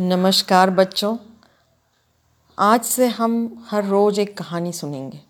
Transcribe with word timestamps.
नमस्कार 0.00 0.70
बच्चों। 0.70 1.18
आज 2.58 2.82
से 2.82 3.06
हम 3.06 3.64
हर 3.70 3.84
रोज़ 3.84 4.20
एक 4.20 4.38
कहानी 4.38 4.72
सुनेंगे। 4.72 5.20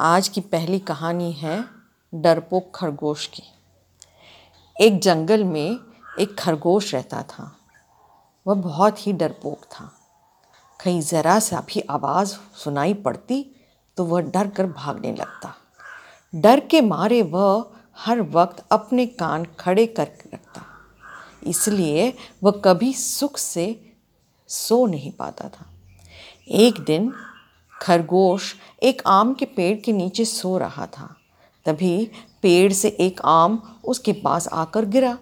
आज 0.00 0.28
की 0.28 0.40
पहली 0.40 0.78
कहानी 0.78 1.32
है 1.32 1.64
डरपोक 2.14 2.72
खरगोश 2.74 3.26
की। 3.26 3.42
एक 4.80 5.00
जंगल 5.00 5.44
में 5.44 5.78
एक 6.20 6.38
खरगोश 6.38 6.94
रहता 6.94 7.22
था। 7.22 7.56
वह 8.46 8.54
बहुत 8.54 9.06
ही 9.06 9.12
डरपोक 9.12 9.64
था। 9.64 9.92
कहीं 10.84 11.00
ज़रा 11.00 11.38
सा 11.38 11.60
भी 11.60 11.80
आवाज़ 11.80 12.36
सुनाई 12.56 12.94
पड़ती 12.94 13.56
तो 13.96 14.04
वह 14.04 14.20
डर 14.20 14.48
कर 14.48 14.66
भागने 14.66 15.12
लगता। 15.12 15.54
डर 16.34 16.60
के 16.60 16.80
मारे 16.80 17.22
वह 17.22 17.72
हर 17.98 18.20
वक्त 18.20 18.66
अपने 18.70 19.06
कान 19.06 19.44
खड़े 19.44 19.86
कर 19.86 20.08
रखता। 20.34 20.47
इसलिए 21.48 22.16
वह 22.42 22.50
कभी 22.64 22.92
सुख 22.92 23.38
से 23.38 23.92
सो 24.48 24.86
नहीं 24.86 25.12
पाता 25.12 25.48
था। 25.48 25.66
एक 26.48 26.80
दिन 26.80 27.12
खरगोश 27.82 28.54
एक 28.82 29.02
आम 29.06 29.34
के 29.34 29.44
पेड़ 29.44 29.78
के 29.80 29.92
नीचे 29.92 30.24
सो 30.24 30.58
रहा 30.58 30.86
था। 30.86 31.16
तभी 31.66 32.10
पेड़ 32.42 32.72
से 32.72 32.88
एक 32.88 33.20
आम 33.24 33.80
उसके 33.84 34.12
पास 34.12 34.48
आकर 34.48 34.84
गिरा। 34.84 35.18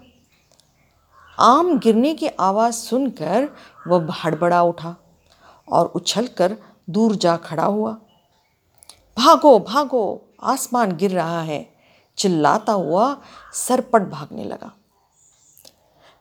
आम 1.39 1.79
गिरने 1.79 2.13
की 2.13 2.27
आवाज़ 2.27 2.73
सुनकर 2.73 3.49
वह 3.87 4.07
हड़बड़ा 4.23 4.61
उठा 4.63 4.95
और 5.71 5.85
उछलकर 5.85 6.57
दूर 6.89 7.15
जा 7.15 7.37
खड़ा 7.37 7.65
हुआ। 7.65 7.91
भागो 9.17 9.59
भागो, 9.59 10.29
आसमान 10.43 10.95
गिर 10.97 11.11
रहा 11.11 11.41
है। 11.41 11.77
चिल्लाता 12.17 12.73
हुआ 12.73 13.21
सरपट 13.53 14.01
भागने 14.01 14.43
लगा। 14.43 14.71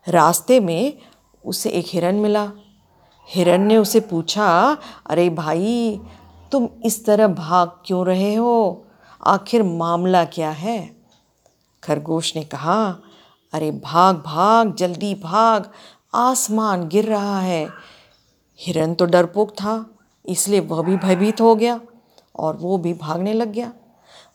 रास्ते 0.09 0.61
में 0.61 0.99
उसे 1.45 1.71
एक 1.71 1.85
हिरन 1.89 2.15
मिला। 2.15 2.53
हिरन 3.29 3.61
ने 3.61 3.77
उसे 3.77 4.01
पूछा, 4.01 4.79
अरे 5.07 5.31
भाई, 5.31 6.01
तुम 6.53 6.69
इस 6.85 7.07
तरह 7.07 7.27
भाग 7.27 7.69
क्यों 7.87 8.07
रहे 8.07 8.35
हो? 8.35 8.87
आखिर 9.27 9.63
मामला 9.63 10.25
क्या 10.25 10.51
है? 10.51 10.97
खरगोश 11.83 12.37
ने 12.37 12.45
कहा, 12.45 12.97
अरे 13.53 13.71
भाग 13.71 14.17
भाग, 14.17 14.75
जल्दी 14.75 15.15
भाग, 15.15 15.71
आसमान 16.15 16.89
गिर 16.89 17.05
रहा 17.05 17.41
है। 17.41 17.69
हिरन 18.59 18.95
तो 18.95 19.05
डरपोक 19.05 19.51
था, 19.51 19.91
इसलिए 20.27 20.61
वह 20.61 20.83
भी 20.83 20.97
भयभीत 20.97 21.41
हो 21.41 21.55
गया 21.55 21.81
और 22.37 22.57
वो 22.57 22.79
भी 22.79 22.95
भागने 22.95 23.33
लग 23.33 23.53
गया। 23.53 23.73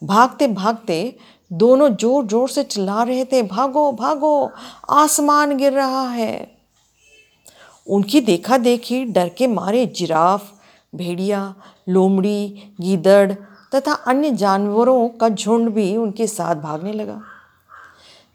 भागते 0.01 0.47
भागते 0.47 1.15
दोनों 1.51 1.89
ज़ोर 1.91 2.25
ज़ोर 2.25 2.49
से 2.49 2.63
चिल्ला 2.63 3.03
रहे 3.03 3.25
थे, 3.25 3.41
भागो 3.43 3.91
भागो, 3.91 4.51
आसमान 4.89 5.55
गिर 5.57 5.73
रहा 5.73 6.07
है। 6.09 6.47
उनकी 7.87 8.21
देखा 8.21 8.57
देखी 8.57 9.03
डर 9.05 9.29
के 9.29 9.47
मारे 9.47 9.85
जिराफ, 9.85 10.51
भेड़िया, 10.93 11.53
लोमड़ी, 11.89 12.73
गीदड़ 12.81 13.31
तथा 13.75 13.93
अन्य 13.93 14.31
जानवरों 14.31 15.07
का 15.09 15.29
झुंड 15.29 15.69
भी 15.69 15.95
उनके 15.97 16.27
साथ 16.27 16.55
भागने 16.55 16.93
लगा। 16.93 17.21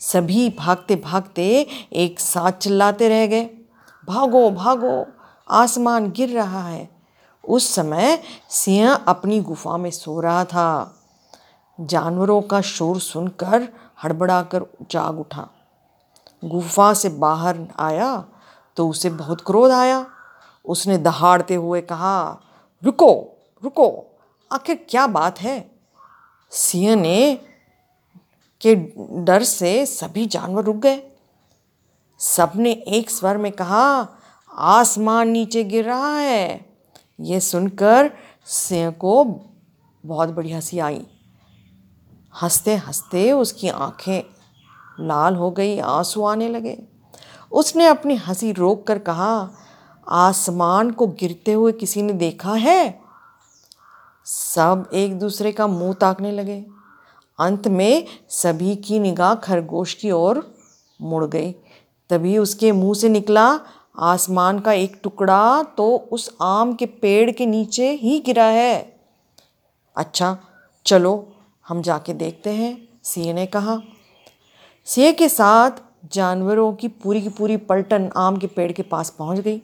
सभी 0.00 0.48
भागते 0.58 0.96
भागते 0.96 1.44
एक 1.94 2.20
साथ 2.20 2.52
चिल्लाते 2.52 3.08
रह 3.08 3.26
गए, 3.26 3.44
भागो 4.08 4.50
भागो, 4.50 5.06
आसमान 5.50 6.10
गिर 6.10 6.28
रहा 6.30 6.62
है। 6.62 6.88
उस 7.44 7.74
समय 7.74 8.18
सिंह 8.50 8.90
अपनी 8.90 9.40
गुफा 9.40 9.76
में 9.76 9.90
सो 9.90 10.20
रहा 10.20 10.44
था। 10.44 10.92
जानवरों 11.80 12.40
का 12.42 12.60
शोर 12.60 13.00
सुनकर 13.00 13.68
हड़बड़ाकर 14.02 14.66
जाग 14.90 15.18
उठा। 15.20 15.48
गुफा 16.44 16.92
से 16.94 17.08
बाहर 17.08 17.58
आया 17.78 18.24
तो 18.76 18.88
उसे 18.88 19.10
बहुत 19.10 19.40
क्रोध 19.40 19.72
आया। 19.72 20.06
उसने 20.64 20.98
दहाड़ते 20.98 21.54
हुए 21.54 21.80
कहा, 21.80 22.40
रुको 22.82 23.12
रुको, 23.62 24.04
आखिर 24.52 24.86
क्या 24.90 25.06
बात 25.06 25.40
है? 25.40 25.70
सिंह 26.50 26.94
ने 26.96 27.34
के 28.60 28.74
डर 29.24 29.42
से 29.42 29.86
सभी 29.86 30.26
जानवर 30.26 30.64
रुक 30.64 30.76
गए। 30.76 31.02
सबने 32.18 32.72
एक 32.72 33.10
स्वर 33.10 33.36
में 33.36 33.52
कहा, 33.52 34.06
आसमान 34.50 35.28
नीचे 35.28 35.64
गिर 35.64 35.84
रहा 35.84 36.16
है। 36.18 36.66
ये 37.20 37.40
सुनकर 37.40 38.10
सिंह 38.46 38.90
को 38.90 39.24
बहुत 40.06 40.28
बड़ी 40.28 40.52
हँसी 40.52 40.78
आई। 40.78 41.06
हँसते 42.42 42.74
हँसते 42.76 43.32
उसकी 43.32 43.68
आँखें 43.68 44.22
लाल 45.00 45.34
हो 45.34 45.50
गई, 45.50 45.78
आँसू 45.78 46.24
आने 46.24 46.48
लगे। 46.48 46.78
उसने 47.52 47.86
अपनी 47.86 48.14
हँसी 48.16 48.52
रोक 48.52 48.86
कर 48.86 48.98
कहा, 48.98 49.50
आसमान 50.08 50.90
को 50.90 51.06
गिरते 51.06 51.52
हुए 51.52 51.72
किसी 51.72 52.02
ने 52.02 52.12
देखा 52.12 52.54
है? 52.54 53.00
सब 54.24 54.90
एक 54.94 55.18
दूसरे 55.18 55.52
का 55.52 55.66
मुँह 55.66 55.94
ताकने 55.94 56.32
लगे। 56.32 56.64
अंत 57.38 57.68
में 57.68 58.06
सभी 58.28 58.76
की 58.76 58.98
निगाह 58.98 59.34
खरगोश 59.34 59.94
की 59.94 60.10
ओर 60.10 60.42
मुड़ 61.02 61.24
गई। 61.24 61.52
तभी 62.10 62.38
उसके 62.38 62.72
मुँह 62.72 62.94
से 62.94 63.08
निकला, 63.08 63.60
आसमान 63.98 64.58
का 64.58 64.72
एक 64.72 65.00
टुकड़ा 65.02 65.62
तो 65.62 65.96
उस 66.12 66.36
आम 66.42 66.74
के 66.74 66.86
पेड़ 66.86 67.30
के 67.30 67.46
नीचे 67.46 67.90
ही 67.92 68.18
गिरा 68.20 68.44
है। 68.44 69.00
अच्छा 69.96 70.38
चलो 70.86 71.32
हम 71.66 71.80
जाके 71.82 72.12
देखते 72.14 72.50
हैं, 72.50 72.76
सिंह 73.04 73.32
ने 73.34 73.46
कहा। 73.46 73.80
सीए 74.86 75.12
के 75.12 75.28
साथ 75.28 75.82
जानवरों 76.12 76.72
की 76.72 76.88
पूरी 76.88 77.22
की 77.22 77.28
पूरी 77.28 77.56
पलटन 77.56 78.10
आम 78.16 78.36
के 78.36 78.46
पेड़ 78.46 78.70
के 78.72 78.82
पास 78.82 79.10
पहुँच 79.10 79.38
गई। 79.38 79.60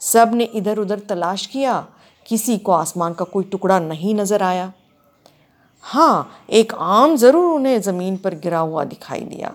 सबने 0.00 0.44
इधर 0.44 0.78
उधर 0.78 0.98
तलाश 0.98 1.46
किया, 1.46 1.86
किसी 2.26 2.56
को 2.58 2.72
आसमान 2.72 3.14
का 3.14 3.24
कोई 3.24 3.44
टुकड़ा 3.44 3.78
नहीं 3.78 4.14
नज़र 4.14 4.42
आया। 4.42 4.72
हाँ 5.84 6.44
एक 6.50 6.74
आम 6.74 7.16
ज़रूर 7.16 7.44
उन्हें 7.50 7.80
ज़मीन 7.80 8.16
पर 8.16 8.34
गिरा 8.34 8.58
हुआ 8.58 8.84
दिखाई 8.84 9.20
दिया। 9.20 9.52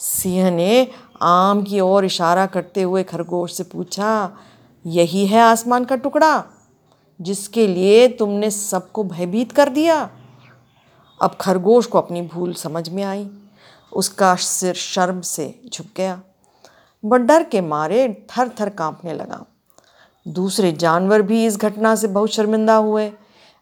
सिंह 0.00 0.50
ने 0.50 0.88
आम 1.22 1.62
की 1.62 1.80
ओर 1.80 2.04
इशारा 2.04 2.46
करते 2.46 2.82
हुए 2.82 3.02
खरगोश 3.02 3.52
से 3.52 3.64
पूछा, 3.64 4.36
यही 4.84 5.26
है 5.26 5.40
आसमान 5.40 5.84
का 5.84 5.96
टुकड़ा, 5.96 6.44
जिसके 7.20 7.66
लिए 7.66 8.08
तुमने 8.08 8.50
सबको 8.50 9.04
भयभीत 9.04 9.52
कर 9.52 9.68
दिया? 9.68 10.08
अब 11.22 11.36
खरगोश 11.40 11.86
को 11.86 11.98
अपनी 11.98 12.22
भूल 12.22 12.54
समझ 12.54 12.88
में 12.88 13.02
आई। 13.02 13.30
उसका 13.92 14.34
सिर 14.34 14.74
शर्म 14.74 15.20
से 15.20 15.60
झुक 15.72 15.86
गया। 15.96 16.22
वह 17.04 17.18
डर 17.18 17.42
के 17.42 17.60
मारे 17.60 18.26
थर 18.30 18.50
थर 18.60 18.68
कांपने 18.68 19.14
लगा। 19.14 19.44
दूसरे 20.28 20.72
जानवर 20.72 21.22
भी 21.22 21.46
इस 21.46 21.56
घटना 21.56 21.94
से 21.96 22.06
बहुत 22.06 22.30
शर्मिंदा 22.30 22.74
हुए। 22.74 23.12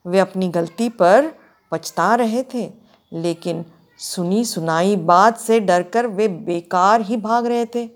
वे 0.07 0.19
अपनी 0.19 0.49
गलती 0.49 0.89
पर 0.89 1.33
पछता 1.73 2.15
रहे 2.15 2.43
थे, 2.55 2.73
लेकिन 3.13 3.65
सुनी 3.99 4.45
सुनाई 4.45 4.97
बात 4.97 5.39
से 5.39 5.61
डरकर 5.61 6.07
वे 6.07 6.29
बेकार 6.29 7.01
ही 7.01 7.17
भाग 7.17 7.47
रहे 7.47 7.67
थे। 7.67 7.87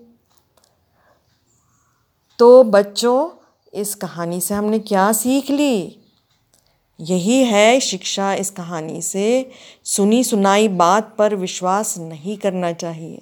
तो 2.39 2.63
बच्चों, 2.63 3.29
इस 3.73 3.95
कहानी 3.95 4.41
से 4.41 4.53
हमने 4.53 4.79
क्या 4.79 5.11
सीख 5.11 5.49
ली? 5.49 6.04
यही 6.99 7.43
है 7.43 7.79
शिक्षा 7.79 8.33
इस 8.33 8.49
कहानी 8.49 9.01
से। 9.01 9.51
सुनी 9.83 10.23
सुनाई 10.23 10.67
बात 10.67 11.15
पर 11.17 11.35
विश्वास 11.35 11.97
नहीं 11.97 12.37
करना 12.37 12.71
चाहिए। 12.73 13.21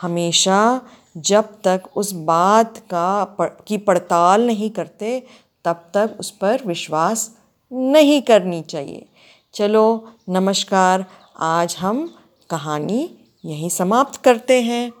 हमेशा 0.00 0.80
जब 1.16 1.44
तक 1.64 1.82
उस 1.96 2.12
बात 2.12 2.78
का 2.78 3.36
की 3.40 3.76
पड़ताल 3.78 4.46
नहीं 4.46 4.70
करते, 4.70 5.26
तब 5.64 5.90
तक 5.94 6.16
उस 6.20 6.30
पर 6.30 6.62
विश्वास 6.66 7.36
नहीं 7.72 8.22
करनी 8.22 8.62
चाहिए। 8.62 9.06
चलो, 9.54 10.12
नमस्कार, 10.28 11.06
आज 11.40 11.76
हम 11.78 12.14
कहानी 12.50 13.10
यहीं 13.44 13.68
समाप्त 13.68 14.20
करते 14.20 14.62
हैं। 14.62 14.92